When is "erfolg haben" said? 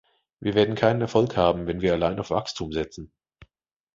1.01-1.67